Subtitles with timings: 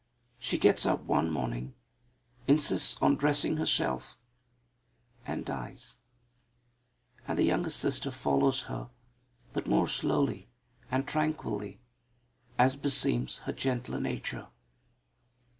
[0.39, 1.75] She gets up one morning,
[2.47, 4.17] insists on dressing herself,
[5.27, 5.99] and dies;
[7.27, 8.89] and the youngest sister follows her
[9.53, 10.49] but more slowly
[10.89, 11.81] and tranquilly,
[12.57, 14.47] as beseems her gentler nature.